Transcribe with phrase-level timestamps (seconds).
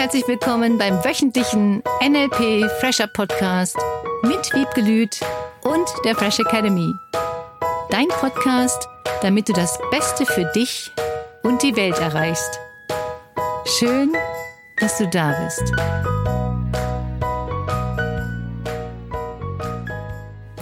[0.00, 3.76] herzlich willkommen beim wöchentlichen NLP Fresher Podcast
[4.22, 5.20] mit Wiebke Lüth
[5.62, 6.90] und der Fresh Academy.
[7.90, 8.88] Dein Podcast,
[9.20, 10.90] damit du das Beste für dich
[11.42, 12.58] und die Welt erreichst.
[13.66, 14.16] Schön,
[14.78, 15.70] dass du da bist.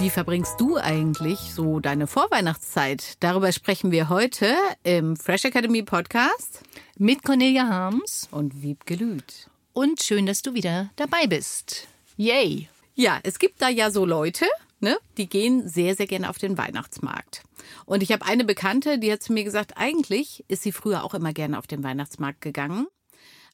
[0.01, 3.17] Wie verbringst du eigentlich so deine Vorweihnachtszeit?
[3.19, 4.55] Darüber sprechen wir heute
[4.85, 6.63] im Fresh Academy Podcast
[6.99, 9.51] mit Cornelia Harms und Wiebke Lüth.
[9.73, 11.89] Und schön, dass du wieder dabei bist.
[12.17, 12.69] Yay!
[12.95, 14.47] Ja, es gibt da ja so Leute,
[14.79, 17.43] ne, die gehen sehr, sehr gerne auf den Weihnachtsmarkt.
[17.85, 21.15] Und ich habe eine Bekannte, die hat zu mir gesagt, eigentlich ist sie früher auch
[21.15, 22.87] immer gerne auf den Weihnachtsmarkt gegangen.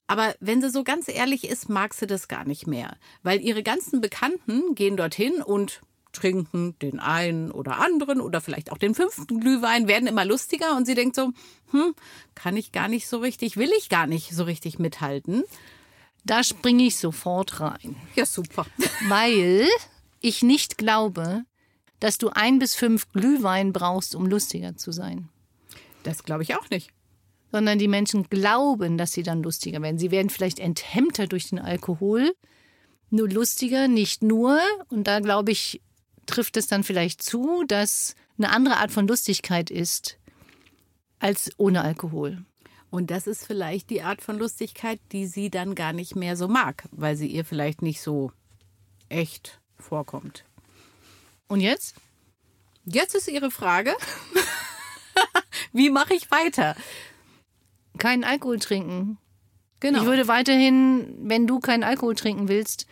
[0.07, 2.99] Aber wenn sie so ganz ehrlich ist, mag sie das gar nicht mehr.
[3.23, 5.81] Weil ihre ganzen Bekannten gehen dorthin und
[6.15, 10.87] trinken den einen oder anderen oder vielleicht auch den fünften Glühwein, werden immer lustiger und
[10.87, 11.33] sie denkt so,
[11.71, 11.95] hm,
[12.35, 15.45] kann ich gar nicht so richtig, will ich gar nicht so richtig mithalten.
[16.25, 17.97] Da springe ich sofort rein.
[18.15, 18.67] Ja, super.
[19.09, 19.69] Weil
[20.21, 21.45] ich nicht glaube,
[22.01, 25.29] dass du ein bis fünf Glühwein brauchst, um lustiger zu sein.
[26.03, 26.91] Das glaube ich auch nicht.
[27.53, 29.99] Sondern die Menschen glauben, dass sie dann lustiger werden.
[29.99, 32.35] Sie werden vielleicht enthemmter durch den Alkohol,
[33.11, 34.59] nur lustiger, nicht nur.
[34.89, 35.81] Und da glaube ich,
[36.27, 40.19] trifft es dann vielleicht zu, dass eine andere Art von Lustigkeit ist
[41.19, 42.45] als ohne Alkohol.
[42.91, 46.47] Und das ist vielleicht die Art von Lustigkeit, die sie dann gar nicht mehr so
[46.47, 48.31] mag, weil sie ihr vielleicht nicht so
[49.09, 50.45] echt vorkommt.
[51.49, 51.97] Und jetzt?
[52.85, 53.97] Jetzt ist Ihre Frage,
[55.73, 56.77] wie mache ich weiter?
[57.99, 59.19] Keinen Alkohol trinken.
[59.81, 60.01] Genau.
[60.01, 62.87] Ich würde weiterhin, wenn du keinen Alkohol trinken willst,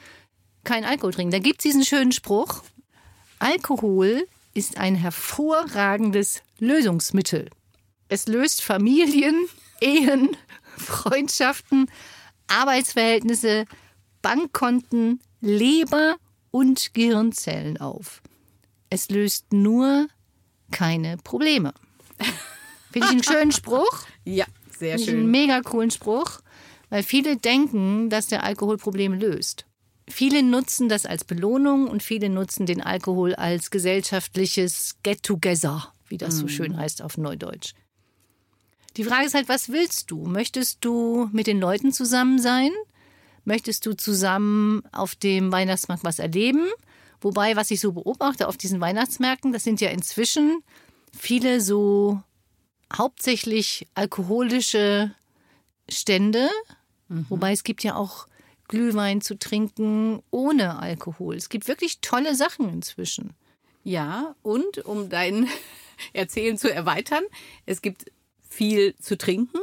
[0.64, 1.32] keinen Alkohol trinken.
[1.32, 2.62] Da gibt es diesen schönen Spruch,
[3.42, 7.50] Alkohol ist ein hervorragendes Lösungsmittel.
[8.08, 9.34] Es löst Familien,
[9.80, 10.36] Ehen,
[10.76, 11.90] Freundschaften,
[12.46, 13.64] Arbeitsverhältnisse,
[14.22, 16.18] Bankkonten, Leber
[16.52, 18.22] und Gehirnzellen auf.
[18.90, 20.06] Es löst nur
[20.70, 21.74] keine Probleme.
[22.92, 24.06] Finde ich einen schönen Spruch.
[24.24, 25.20] Ja, sehr Finde schön.
[25.20, 26.42] Einen mega coolen Spruch,
[26.90, 29.66] weil viele denken, dass der Alkohol Probleme löst.
[30.12, 36.36] Viele nutzen das als Belohnung und viele nutzen den Alkohol als gesellschaftliches Get-Together, wie das
[36.36, 37.72] so schön heißt auf Neudeutsch.
[38.98, 40.26] Die Frage ist halt, was willst du?
[40.26, 42.70] Möchtest du mit den Leuten zusammen sein?
[43.46, 46.68] Möchtest du zusammen auf dem Weihnachtsmarkt was erleben?
[47.22, 50.62] Wobei, was ich so beobachte auf diesen Weihnachtsmärkten, das sind ja inzwischen
[51.16, 52.22] viele so
[52.94, 55.10] hauptsächlich alkoholische
[55.88, 56.50] Stände.
[57.08, 57.24] Mhm.
[57.30, 58.26] Wobei es gibt ja auch
[58.72, 61.36] Glühwein zu trinken ohne Alkohol.
[61.36, 63.34] Es gibt wirklich tolle Sachen inzwischen.
[63.84, 65.46] Ja, und um dein
[66.14, 67.22] Erzählen zu erweitern,
[67.66, 68.10] es gibt
[68.48, 69.58] viel zu trinken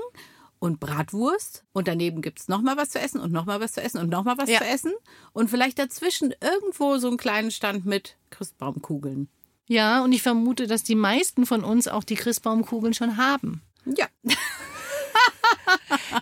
[0.59, 3.99] und Bratwurst und daneben gibt es nochmal was zu essen und nochmal was zu essen
[3.99, 4.59] und nochmal was ja.
[4.59, 4.93] zu essen
[5.33, 9.27] und vielleicht dazwischen irgendwo so einen kleinen Stand mit Christbaumkugeln.
[9.65, 13.63] Ja, und ich vermute, dass die meisten von uns auch die Christbaumkugeln schon haben.
[13.85, 14.05] Ja.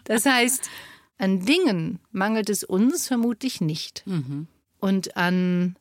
[0.05, 0.69] das heißt,
[1.17, 4.03] an Dingen mangelt es uns vermutlich nicht.
[4.05, 4.47] Mhm.
[4.79, 5.75] Und an,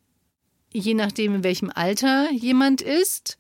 [0.73, 3.37] je nachdem, in welchem Alter jemand ist,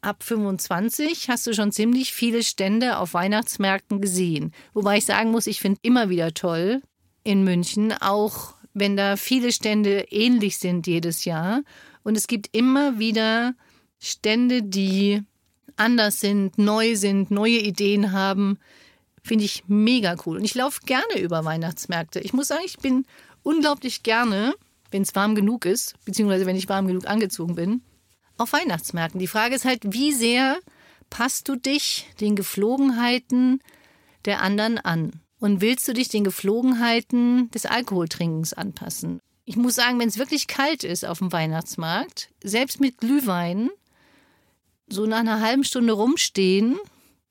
[0.00, 4.52] ab 25 hast du schon ziemlich viele Stände auf Weihnachtsmärkten gesehen.
[4.72, 6.82] Wobei ich sagen muss, ich finde immer wieder toll
[7.24, 11.62] in München, auch wenn da viele Stände ähnlich sind jedes Jahr.
[12.02, 13.54] Und es gibt immer wieder
[13.98, 15.22] Stände, die
[15.76, 18.58] anders sind, neu sind, neue Ideen haben.
[19.26, 20.36] Finde ich mega cool.
[20.36, 22.20] Und ich laufe gerne über Weihnachtsmärkte.
[22.20, 23.04] Ich muss sagen, ich bin
[23.42, 24.54] unglaublich gerne,
[24.92, 27.82] wenn es warm genug ist, beziehungsweise wenn ich warm genug angezogen bin,
[28.38, 29.18] auf Weihnachtsmärkten.
[29.18, 30.58] Die Frage ist halt, wie sehr
[31.10, 33.60] passt du dich den Geflogenheiten
[34.26, 35.20] der anderen an?
[35.40, 39.20] Und willst du dich den Geflogenheiten des Alkoholtrinkens anpassen?
[39.44, 43.70] Ich muss sagen, wenn es wirklich kalt ist auf dem Weihnachtsmarkt, selbst mit Glühwein,
[44.88, 46.78] so nach einer halben Stunde rumstehen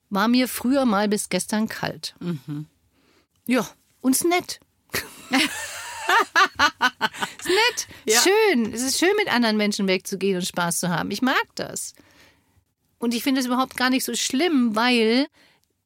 [0.10, 2.16] war mir früher mal bis gestern kalt.
[2.20, 2.68] Mhm.
[3.46, 3.68] Ja,
[4.02, 4.60] und ist nett.
[5.32, 5.42] ist
[7.46, 8.20] nett, ja.
[8.22, 8.74] schön.
[8.74, 11.12] Es ist schön, mit anderen Menschen wegzugehen und Spaß zu haben.
[11.12, 11.94] Ich mag das.
[12.98, 15.28] Und ich finde es überhaupt gar nicht so schlimm, weil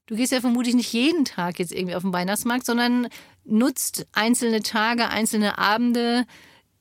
[0.05, 3.07] du gehst ja vermutlich nicht jeden Tag jetzt irgendwie auf den Weihnachtsmarkt, sondern
[3.45, 6.25] nutzt einzelne Tage, einzelne Abende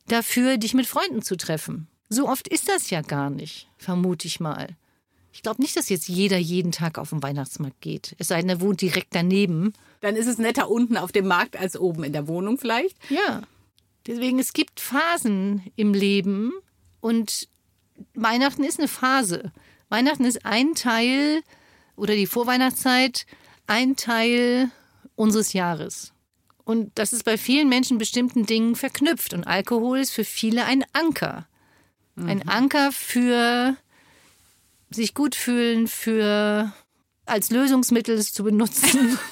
[0.06, 1.88] dafür, dich mit Freunden zu treffen.
[2.08, 4.76] So oft ist das ja gar nicht, vermute ich mal.
[5.32, 8.16] Ich glaube nicht, dass jetzt jeder jeden Tag auf den Weihnachtsmarkt geht.
[8.18, 9.72] Es sei denn, er wohnt direkt daneben.
[10.00, 12.96] Dann ist es netter unten auf dem Markt als oben in der Wohnung vielleicht.
[13.10, 13.42] Ja.
[14.06, 16.52] Deswegen, es gibt Phasen im Leben
[17.00, 17.48] und
[18.14, 19.52] Weihnachten ist eine Phase.
[19.88, 21.42] Weihnachten ist ein Teil
[21.96, 23.26] oder die Vorweihnachtszeit
[23.66, 24.70] ein Teil
[25.14, 26.12] unseres Jahres.
[26.64, 29.32] Und das ist bei vielen Menschen bestimmten Dingen verknüpft.
[29.34, 31.46] Und Alkohol ist für viele ein Anker.
[32.16, 33.76] Ein Anker für
[34.90, 36.72] sich gut fühlen, für
[37.26, 39.18] als Lösungsmittel es zu benutzen.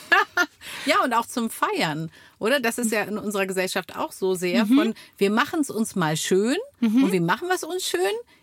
[0.85, 2.61] Ja, und auch zum Feiern, oder?
[2.61, 6.17] Das ist ja in unserer Gesellschaft auch so sehr von, wir machen es uns mal
[6.17, 6.57] schön.
[6.81, 8.01] Und wie machen wir es uns schön?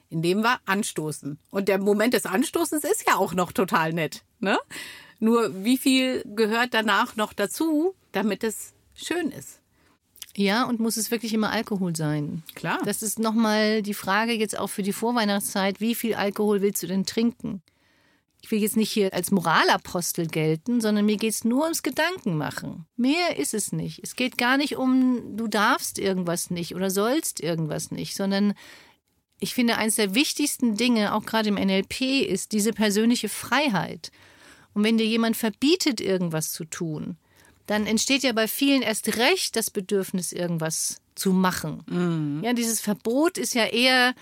[0.10, 1.39] Indem wir anstoßen.
[1.51, 4.24] Und der Moment des Anstoßens ist ja auch noch total nett.
[4.39, 4.57] Ne?
[5.19, 9.59] Nur wie viel gehört danach noch dazu, damit es schön ist?
[10.35, 12.44] Ja, und muss es wirklich immer Alkohol sein?
[12.56, 12.80] Klar.
[12.85, 15.80] Das ist nochmal die Frage jetzt auch für die Vorweihnachtszeit.
[15.80, 17.62] Wie viel Alkohol willst du denn trinken?
[18.41, 22.85] Ich will jetzt nicht hier als Moralapostel gelten, sondern mir geht's nur ums Gedankenmachen.
[22.97, 24.01] Mehr ist es nicht.
[24.03, 28.53] Es geht gar nicht um, du darfst irgendwas nicht oder sollst irgendwas nicht, sondern
[29.39, 34.12] ich finde, eines der wichtigsten Dinge, auch gerade im NLP, ist diese persönliche Freiheit.
[34.74, 37.18] Und wenn dir jemand verbietet, irgendwas zu tun,
[37.65, 42.42] dann entsteht ja bei vielen erst recht das Bedürfnis, irgendwas zu machen.
[42.44, 44.13] Ja, dieses Verbot ist ja eher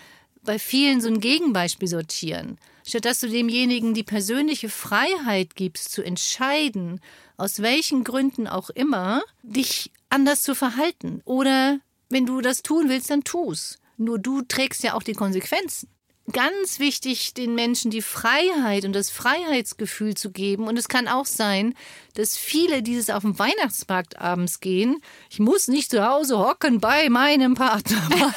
[0.42, 2.58] bei vielen so ein Gegenbeispiel sortieren.
[2.86, 7.00] Statt dass du demjenigen die persönliche Freiheit gibst, zu entscheiden,
[7.36, 11.22] aus welchen Gründen auch immer, dich anders zu verhalten.
[11.24, 11.78] Oder
[12.08, 13.78] wenn du das tun willst, dann tu's.
[13.96, 15.88] Nur du trägst ja auch die Konsequenzen.
[16.30, 20.68] Ganz wichtig, den Menschen die Freiheit und das Freiheitsgefühl zu geben.
[20.68, 21.74] Und es kann auch sein,
[22.14, 24.98] dass viele dieses auf den Weihnachtsmarkt abends gehen.
[25.30, 28.00] Ich muss nicht zu Hause hocken bei meinem Partner,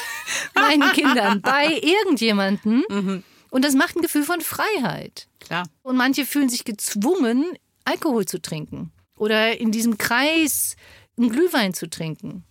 [0.55, 2.83] bei meinen Kindern, bei irgendjemanden.
[3.51, 5.27] Und das macht ein Gefühl von Freiheit.
[5.39, 5.67] Klar.
[5.83, 7.45] Und manche fühlen sich gezwungen,
[7.85, 8.91] Alkohol zu trinken.
[9.17, 10.75] Oder in diesem Kreis
[11.17, 12.43] einen Glühwein zu trinken.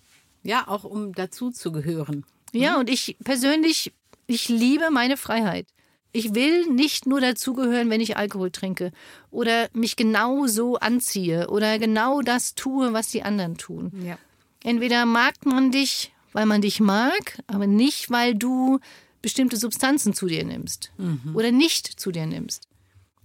[0.42, 2.24] Ja, auch um dazu zu gehören.
[2.52, 3.92] Ja, und ich persönlich,
[4.26, 5.66] ich liebe meine Freiheit.
[6.12, 8.92] Ich will nicht nur dazugehören, wenn ich Alkohol trinke
[9.30, 13.90] oder mich genau so anziehe oder genau das tue, was die anderen tun.
[14.04, 14.16] Ja.
[14.62, 18.78] Entweder mag man dich, weil man dich mag, aber nicht, weil du
[19.22, 20.92] bestimmte Substanzen zu dir nimmst
[21.34, 22.68] oder nicht zu dir nimmst.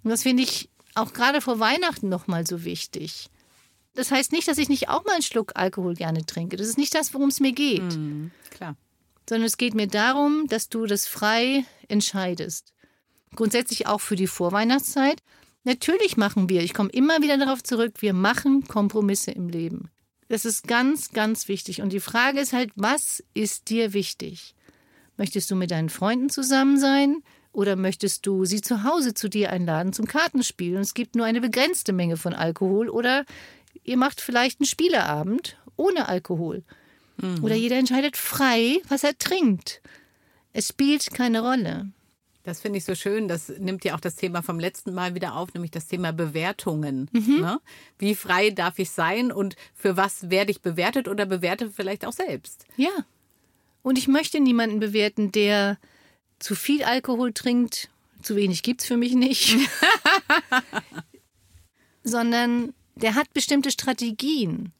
[0.03, 3.29] Und das finde ich auch gerade vor Weihnachten nochmal so wichtig.
[3.93, 6.55] Das heißt nicht, dass ich nicht auch mal einen Schluck Alkohol gerne trinke.
[6.57, 8.31] Das ist nicht das, worum es mir geht Mhm.
[8.49, 8.75] Klar.
[9.29, 12.73] Sondern es geht mir darum, dass du das frei entscheidest.
[13.35, 15.21] Grundsätzlich auch für die Vorweihnachtszeit.
[15.63, 19.91] Natürlich machen wir, ich komme immer wieder darauf zurück, wir machen Kompromisse im Leben.
[20.29, 21.83] Das ist ganz, ganz wichtig.
[21.83, 24.55] Und die Frage ist halt, was ist dir wichtig?
[25.15, 27.21] Möchtest du mit deinen Freunden zusammen sein
[27.51, 31.27] oder möchtest du sie zu Hause zu dir einladen zum Kartenspiel und es gibt nur
[31.27, 33.25] eine begrenzte Menge von Alkohol oder
[33.83, 36.63] ihr macht vielleicht einen Spieleabend ohne Alkohol.
[37.41, 39.81] Oder jeder entscheidet frei, was er trinkt.
[40.53, 41.91] Es spielt keine Rolle.
[42.43, 43.27] Das finde ich so schön.
[43.27, 47.09] Das nimmt ja auch das Thema vom letzten Mal wieder auf, nämlich das Thema Bewertungen.
[47.41, 47.59] Ne?
[47.97, 52.13] Wie frei darf ich sein und für was werde ich bewertet oder bewerte vielleicht auch
[52.13, 52.65] selbst?
[52.77, 53.05] Ja.
[53.83, 55.77] Und ich möchte niemanden bewerten, der
[56.39, 57.89] zu viel Alkohol trinkt.
[58.21, 59.57] Zu wenig gibt's für mich nicht.
[62.03, 64.73] Sondern der hat bestimmte Strategien.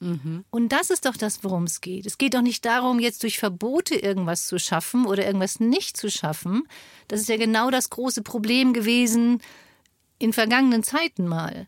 [0.50, 2.06] Und das ist doch das, worum es geht.
[2.06, 6.10] Es geht doch nicht darum, jetzt durch Verbote irgendwas zu schaffen oder irgendwas nicht zu
[6.10, 6.63] schaffen.
[7.07, 9.42] Das ist ja genau das große Problem gewesen
[10.19, 11.68] in vergangenen Zeiten mal.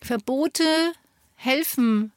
[0.00, 0.92] Verbote
[1.34, 2.12] helfen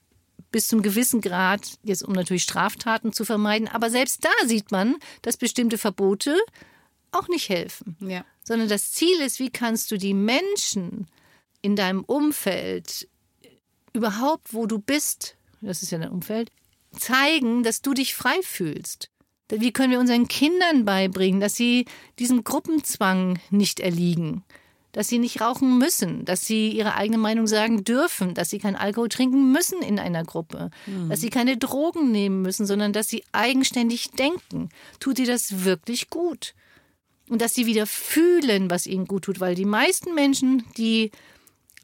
[0.52, 4.96] bis zum gewissen Grad, jetzt um natürlich Straftaten zu vermeiden, aber selbst da sieht man,
[5.22, 6.38] dass bestimmte Verbote
[7.12, 7.98] auch nicht helfen.
[8.00, 8.24] Ja.
[8.44, 11.08] Sondern das Ziel ist, wie kannst du die Menschen
[11.62, 13.08] in deinem Umfeld,
[13.96, 16.52] überhaupt wo du bist, das ist ja dein Umfeld,
[16.92, 19.10] zeigen, dass du dich frei fühlst.
[19.50, 21.86] Wie können wir unseren Kindern beibringen, dass sie
[22.18, 24.44] diesem Gruppenzwang nicht erliegen?
[24.92, 28.78] Dass sie nicht rauchen müssen, dass sie ihre eigene Meinung sagen dürfen, dass sie keinen
[28.78, 30.72] Alkohol trinken müssen in einer Gruppe,
[31.10, 34.70] dass sie keine Drogen nehmen müssen, sondern dass sie eigenständig denken.
[35.00, 36.56] Tut dir das wirklich gut?
[37.28, 41.12] Und dass sie wieder fühlen, was ihnen gut tut, weil die meisten Menschen, die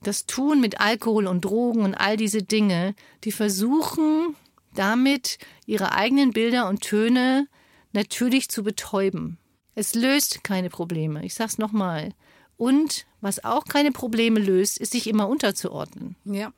[0.03, 4.35] das tun mit Alkohol und Drogen und all diese Dinge, die versuchen
[4.73, 7.47] damit ihre eigenen Bilder und Töne
[7.93, 9.37] natürlich zu betäuben.
[9.75, 11.25] Es löst keine Probleme.
[11.25, 12.13] Ich sag's nochmal.
[12.57, 16.15] Und was auch keine Probleme löst, ist sich immer unterzuordnen.
[16.25, 16.53] Ja.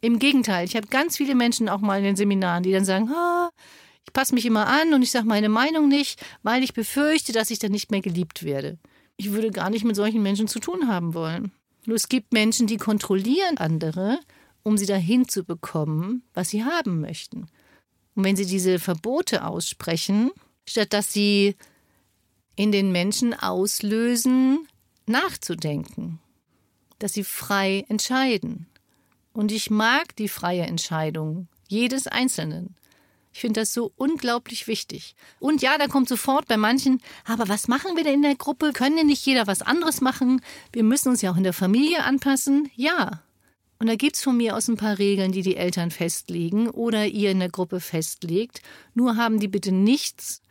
[0.00, 3.10] Im Gegenteil, ich habe ganz viele Menschen auch mal in den Seminaren, die dann sagen,
[3.10, 3.50] ah,
[4.06, 7.50] ich passe mich immer an und ich sage meine Meinung nicht, weil ich befürchte, dass
[7.50, 8.78] ich dann nicht mehr geliebt werde.
[9.16, 11.52] Ich würde gar nicht mit solchen Menschen zu tun haben wollen.
[11.86, 14.20] Nur es gibt Menschen, die kontrollieren andere,
[14.62, 17.46] um sie dahin zu bekommen, was sie haben möchten.
[18.14, 20.30] Und wenn sie diese Verbote aussprechen,
[20.66, 21.56] statt dass sie
[22.56, 24.68] in den Menschen auslösen,
[25.06, 26.18] nachzudenken,
[26.98, 28.66] dass sie frei entscheiden.
[29.32, 32.74] Und ich mag die freie Entscheidung Jedes Einzelnen.
[33.32, 35.14] Ich finde das so unglaublich wichtig.
[35.38, 38.72] Und ja, da kommt sofort bei manchen, aber was machen wir denn in der Gruppe?
[38.72, 40.40] Können denn nicht jeder was anderes machen?
[40.72, 42.70] Wir müssen uns ja auch in der Familie anpassen.
[42.74, 43.22] Ja.
[43.78, 47.30] Und da gibt's von mir aus ein paar Regeln, die die Eltern festlegen oder ihr
[47.30, 48.62] in der Gruppe festlegt.
[48.94, 50.42] Nur haben die bitte nichts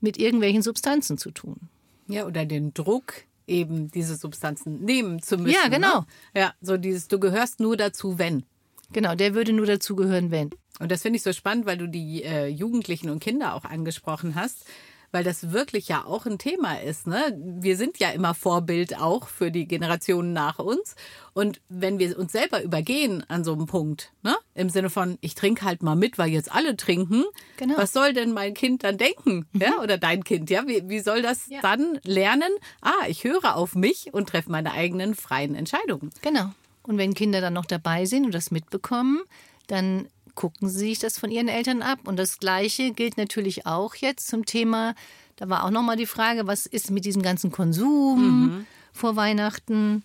[0.00, 1.68] mit irgendwelchen Substanzen zu tun.
[2.08, 5.54] Ja, oder den Druck, eben diese Substanzen nehmen zu müssen.
[5.54, 6.00] Ja, genau.
[6.00, 6.06] Ne?
[6.34, 8.44] Ja, so dieses, du gehörst nur dazu, wenn.
[8.92, 10.50] Genau, der würde nur dazugehören, wenn.
[10.78, 14.34] Und das finde ich so spannend, weil du die äh, Jugendlichen und Kinder auch angesprochen
[14.34, 14.66] hast,
[15.12, 17.06] weil das wirklich ja auch ein Thema ist.
[17.06, 17.34] Ne?
[17.40, 20.96] Wir sind ja immer Vorbild auch für die Generationen nach uns.
[21.32, 24.36] Und wenn wir uns selber übergehen an so einem Punkt, ne?
[24.54, 27.24] im Sinne von, ich trinke halt mal mit, weil jetzt alle trinken,
[27.56, 27.78] Genau.
[27.78, 29.46] was soll denn mein Kind dann denken?
[29.54, 29.80] Ja?
[29.80, 30.50] Oder dein Kind?
[30.50, 30.66] Ja?
[30.66, 31.60] Wie, wie soll das Ja.
[31.62, 32.50] dann lernen?
[32.82, 36.10] Ah, ich höre auf mich und treffe meine eigenen freien Entscheidungen.
[36.20, 36.50] Genau.
[36.82, 39.22] Und wenn Kinder dann noch dabei sind und das mitbekommen,
[39.68, 41.98] dann gucken sie sich das von ihren Eltern ab.
[42.04, 44.94] Und das Gleiche gilt natürlich auch jetzt zum Thema,
[45.34, 50.04] da war auch nochmal die Frage, was ist mit diesem ganzen Konsum vor Weihnachten?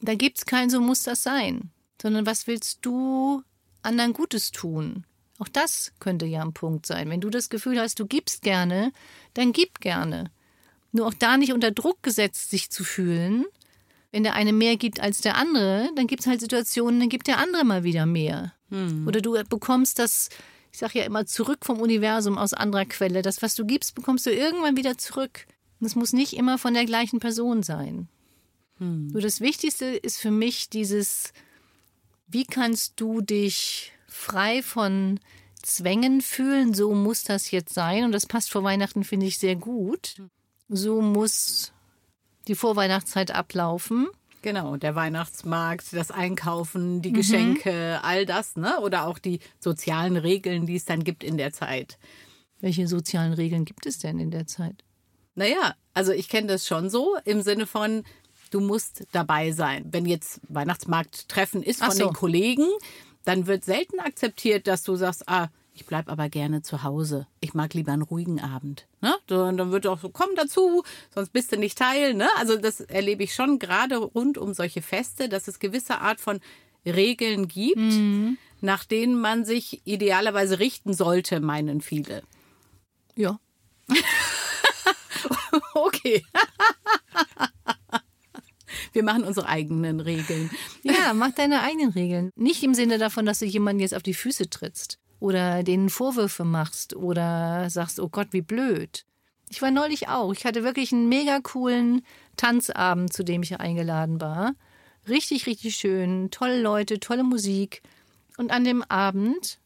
[0.00, 1.70] Da gibt's kein so muss das sein,
[2.00, 3.42] sondern was willst du
[3.82, 5.04] anderen Gutes tun?
[5.38, 7.08] Auch das könnte ja ein Punkt sein.
[7.08, 8.92] Wenn du das Gefühl hast, du gibst gerne,
[9.34, 10.30] dann gib gerne.
[10.92, 13.44] Nur auch da nicht unter Druck gesetzt, sich zu fühlen,
[14.10, 17.26] wenn der eine mehr gibt als der andere, dann gibt es halt Situationen, dann gibt
[17.26, 18.52] der andere mal wieder mehr.
[19.06, 20.28] Oder du bekommst das,
[20.72, 23.22] ich sage ja immer, zurück vom Universum aus anderer Quelle.
[23.22, 25.46] Das, was du gibst, bekommst du irgendwann wieder zurück.
[25.80, 28.08] Und es muss nicht immer von der gleichen Person sein.
[28.80, 31.32] Nur das Wichtigste ist für mich dieses,
[32.26, 35.18] wie kannst du dich frei von
[35.62, 38.04] Zwängen fühlen, so muss das jetzt sein.
[38.04, 40.22] Und das passt vor Weihnachten, finde ich, sehr gut.
[40.68, 41.72] So muss
[42.46, 44.08] die Vorweihnachtszeit ablaufen.
[44.42, 48.80] Genau, der Weihnachtsmarkt, das Einkaufen, die Geschenke, all das, ne?
[48.80, 51.98] Oder auch die sozialen Regeln, die es dann gibt in der Zeit.
[52.60, 54.84] Welche sozialen Regeln gibt es denn in der Zeit?
[55.34, 58.04] Naja, also ich kenne das schon so im Sinne von,
[58.50, 59.84] du musst dabei sein.
[59.90, 62.06] Wenn jetzt Weihnachtsmarkttreffen ist von so.
[62.06, 62.66] den Kollegen,
[63.24, 67.28] dann wird selten akzeptiert, dass du sagst, ah, ich bleib aber gerne zu Hause.
[67.38, 68.88] Ich mag lieber einen ruhigen Abend.
[69.00, 69.14] Ne?
[69.28, 70.82] Dann wird auch so, komm dazu,
[71.14, 72.14] sonst bist du nicht Teil.
[72.14, 72.28] Ne?
[72.36, 76.40] Also das erlebe ich schon gerade rund um solche Feste, dass es gewisse Art von
[76.84, 78.38] Regeln gibt, Mhm.
[78.60, 82.24] nach denen man sich idealerweise richten sollte, meinen viele.
[83.14, 83.38] Ja.
[85.74, 86.24] Okay.
[88.92, 90.50] Wir machen unsere eigenen Regeln.
[90.82, 92.30] Ja, mach deine eigenen Regeln.
[92.36, 96.44] Nicht im Sinne davon, dass du jemanden jetzt auf die Füße trittst oder denen Vorwürfe
[96.44, 99.04] machst oder sagst, oh Gott, wie blöd.
[99.50, 100.32] Ich war neulich auch.
[100.32, 102.02] Ich hatte wirklich einen mega coolen
[102.36, 104.52] Tanzabend, zu dem ich eingeladen war.
[105.08, 106.30] Richtig, richtig schön.
[106.30, 107.82] Tolle Leute, tolle Musik.
[108.36, 109.58] Und an dem Abend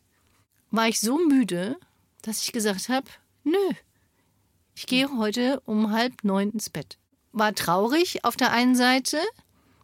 [0.70, 1.76] war ich so müde,
[2.22, 3.06] dass ich gesagt habe,
[3.44, 3.72] nö,
[4.74, 6.98] ich gehe heute um halb neun ins Bett.
[7.32, 9.18] War traurig auf der einen Seite,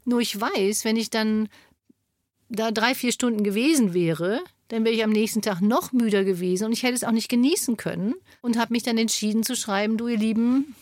[0.05, 1.49] nur ich weiß, wenn ich dann
[2.49, 6.67] da drei, vier Stunden gewesen wäre, dann wäre ich am nächsten Tag noch müder gewesen
[6.67, 9.97] und ich hätte es auch nicht genießen können und habe mich dann entschieden zu schreiben,
[9.97, 10.75] du ihr Lieben,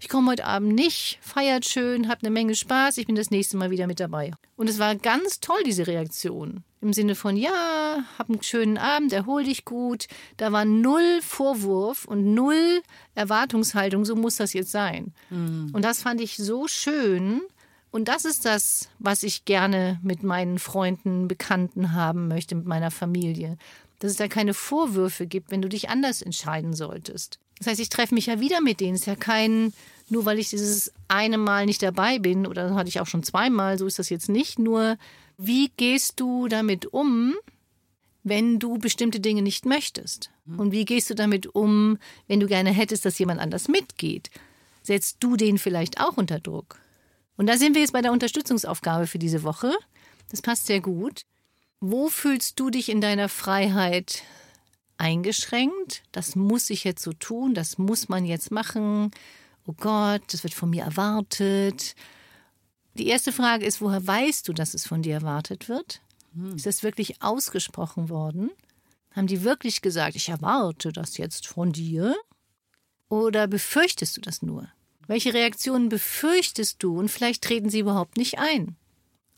[0.00, 3.56] ich komme heute Abend nicht, feiert schön, habt eine Menge Spaß, ich bin das nächste
[3.56, 4.32] Mal wieder mit dabei.
[4.54, 6.62] Und es war ganz toll, diese Reaktion.
[6.82, 10.06] Im Sinne von, ja, hab einen schönen Abend, erhol dich gut.
[10.36, 12.82] Da war null Vorwurf und null
[13.14, 15.14] Erwartungshaltung, so muss das jetzt sein.
[15.72, 17.40] Und das fand ich so schön.
[17.94, 22.90] Und das ist das, was ich gerne mit meinen Freunden, Bekannten haben möchte, mit meiner
[22.90, 23.56] Familie.
[24.00, 27.38] Dass es da keine Vorwürfe gibt, wenn du dich anders entscheiden solltest.
[27.58, 28.96] Das heißt, ich treffe mich ja wieder mit denen.
[28.96, 29.72] Es ist ja kein,
[30.08, 33.22] nur weil ich dieses eine Mal nicht dabei bin, oder das hatte ich auch schon
[33.22, 34.58] zweimal, so ist das jetzt nicht.
[34.58, 34.98] Nur,
[35.38, 37.34] wie gehst du damit um,
[38.24, 40.30] wenn du bestimmte Dinge nicht möchtest?
[40.56, 44.30] Und wie gehst du damit um, wenn du gerne hättest, dass jemand anders mitgeht?
[44.82, 46.80] Setzt du den vielleicht auch unter Druck?
[47.36, 49.72] Und da sind wir jetzt bei der Unterstützungsaufgabe für diese Woche.
[50.30, 51.22] Das passt sehr gut.
[51.80, 54.22] Wo fühlst du dich in deiner Freiheit
[54.96, 56.02] eingeschränkt?
[56.12, 59.10] Das muss ich jetzt so tun, das muss man jetzt machen.
[59.66, 61.94] Oh Gott, das wird von mir erwartet.
[62.94, 66.00] Die erste Frage ist, woher weißt du, dass es von dir erwartet wird?
[66.54, 68.50] Ist das wirklich ausgesprochen worden?
[69.12, 72.16] Haben die wirklich gesagt, ich erwarte das jetzt von dir?
[73.08, 74.68] Oder befürchtest du das nur?
[75.06, 78.76] Welche Reaktionen befürchtest du und vielleicht treten sie überhaupt nicht ein?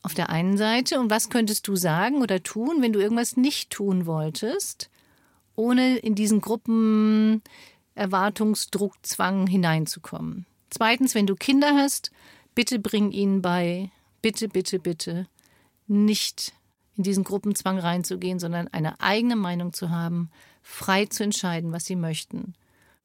[0.03, 3.71] Auf der einen Seite, und was könntest du sagen oder tun, wenn du irgendwas nicht
[3.71, 4.89] tun wolltest,
[5.57, 7.43] ohne in diesen Gruppen
[7.95, 10.47] Erwartungsdruck, Zwang hineinzukommen?
[10.71, 12.13] Zweitens, wenn du Kinder hast,
[12.55, 13.91] bitte bring ihnen bei,
[14.23, 15.27] bitte, bitte, bitte,
[15.89, 16.53] nicht
[16.97, 20.31] in diesen Gruppenzwang reinzugehen, sondern eine eigene Meinung zu haben,
[20.63, 22.55] frei zu entscheiden, was sie möchten.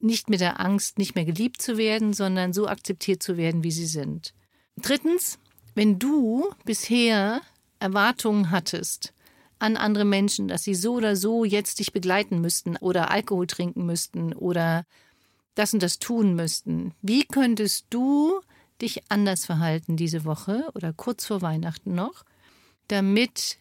[0.02, 3.70] Nicht mit der Angst, nicht mehr geliebt zu werden, sondern so akzeptiert zu werden, wie
[3.70, 4.34] sie sind.
[4.76, 5.38] Drittens,
[5.74, 7.40] wenn du bisher
[7.78, 9.14] Erwartungen hattest
[9.58, 13.86] an andere Menschen, dass sie so oder so jetzt dich begleiten müssten oder Alkohol trinken
[13.86, 14.84] müssten oder
[15.54, 18.40] das und das tun müssten, wie könntest du
[18.80, 22.24] dich anders verhalten diese Woche oder kurz vor Weihnachten noch,
[22.88, 23.58] damit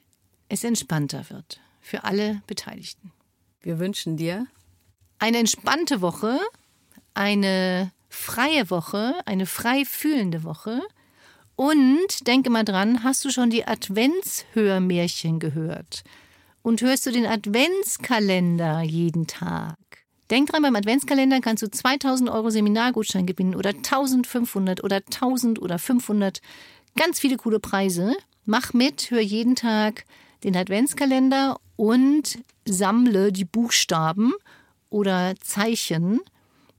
[0.50, 3.12] es entspannter wird für alle Beteiligten?
[3.62, 4.48] Wir wünschen dir
[5.22, 6.40] eine entspannte Woche,
[7.14, 10.82] eine freie Woche, eine frei fühlende Woche.
[11.56, 16.04] Und denke mal dran, hast du schon die Adventshörmärchen gehört?
[16.64, 19.78] Und hörst du den Adventskalender jeden Tag?
[20.32, 25.78] Denk dran, beim Adventskalender kannst du 2000 Euro Seminargutschein gewinnen oder 1500 oder 1000 oder
[25.78, 26.42] 500.
[26.96, 28.16] Ganz viele coole Preise.
[28.46, 30.06] Mach mit, hör jeden Tag
[30.44, 34.34] den Adventskalender und sammle die Buchstaben
[34.92, 36.22] oder Zeichen,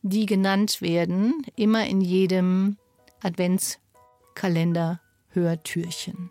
[0.03, 2.77] die genannt werden, immer in jedem
[3.23, 5.01] Adventskalender
[5.31, 6.31] Hörtürchen.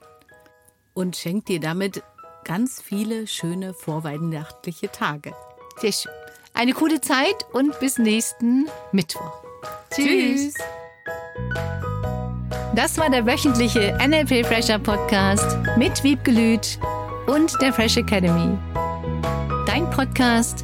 [0.94, 2.04] Und schenkt dir damit
[2.46, 5.34] ganz viele schöne vorweihnachtliche Tage.
[5.78, 6.12] Sehr schön.
[6.54, 9.44] Eine coole Zeit und bis nächsten Mittwoch.
[9.90, 10.54] Tschüss.
[12.76, 16.80] Das war der wöchentliche NLP Fresher Podcast mit Wiebgelüt
[17.28, 18.58] und der Fresh Academy.
[19.66, 20.64] Dein Podcast,